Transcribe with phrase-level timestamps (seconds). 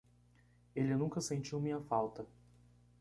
[0.75, 2.25] Ele nunca sentiu minha falta